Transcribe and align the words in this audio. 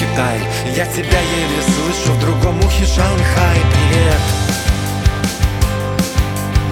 Китай. 0.00 0.40
Я 0.74 0.84
тебя 0.86 1.20
еле 1.20 1.62
слышу 1.62 2.12
в 2.12 2.20
другом 2.20 2.58
ухе 2.58 2.84
Шанхай. 2.84 3.58
Привет 3.72 4.20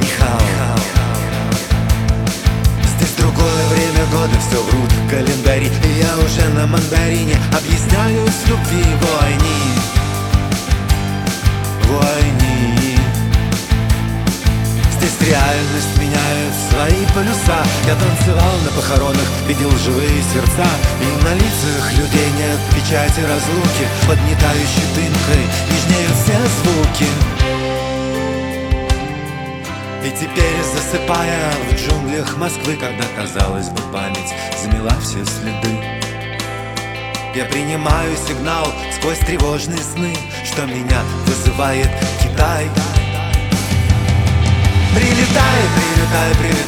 Нихао 0.02 0.40
Здесь 2.96 3.14
другое 3.18 3.66
время 3.68 4.04
года, 4.10 4.36
все 4.40 4.60
врут 4.62 4.90
календари 5.08 5.66
И 5.66 6.00
я 6.00 6.16
уже 6.24 6.48
на 6.54 6.66
мандарине 6.66 7.36
объясняю 7.56 8.26
любви 8.48 8.84
войне. 9.00 9.60
Войне. 11.84 12.98
Здесь 14.98 15.28
реальность 15.28 15.98
меняет 15.98 16.54
свои 16.68 16.95
полюса 17.16 17.64
Я 17.86 17.94
танцевал 17.96 18.56
на 18.62 18.70
похоронах, 18.76 19.28
видел 19.48 19.70
живые 19.78 20.22
сердца. 20.32 20.68
И 21.00 21.24
на 21.24 21.32
лицах 21.34 21.92
людей 21.96 22.28
нет 22.36 22.60
печати 22.74 23.20
разлуки. 23.20 23.86
Поднятающей 24.06 24.86
дымкой 24.94 25.44
нежнеют 25.70 26.16
все 26.22 26.36
звуки. 26.60 27.08
И 30.04 30.10
теперь 30.10 30.62
засыпая 30.74 31.50
в 31.68 31.74
джунглях 31.74 32.36
Москвы 32.36 32.76
Когда, 32.76 33.04
казалось 33.16 33.70
бы, 33.70 33.82
память 33.92 34.32
замела 34.62 34.94
все 35.00 35.24
следы 35.24 35.74
Я 37.34 37.44
принимаю 37.46 38.16
сигнал 38.16 38.68
сквозь 38.96 39.18
тревожные 39.18 39.82
сны 39.82 40.14
Что 40.44 40.64
меня 40.66 41.00
вызывает 41.26 41.90
Китай. 42.22 42.70
Прилетай, 44.94 45.62
прилетай 45.74 46.34
Прилетай, 46.38 46.65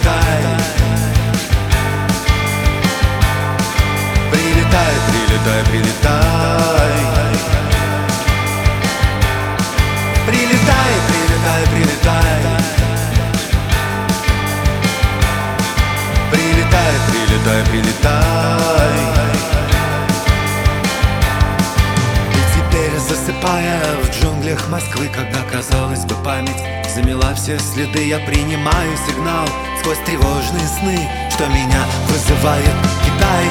засыпая 23.39 23.81
в 24.03 24.11
джунглях 24.11 24.69
Москвы 24.69 25.09
Когда, 25.15 25.43
казалось 25.51 26.05
бы, 26.05 26.15
память 26.25 26.63
замела 26.95 27.35
все 27.35 27.59
следы 27.59 28.09
Я 28.09 28.19
принимаю 28.21 28.97
сигнал 29.07 29.47
сквозь 29.81 29.99
тревожные 30.05 30.67
сны 30.67 30.99
Что 31.31 31.47
меня 31.47 31.85
вызывает 32.09 32.75
Китай. 33.05 33.45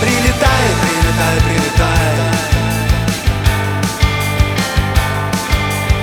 Прилетай, 0.00 0.64
прилетай, 0.82 1.36
прилетай. 1.46 2.14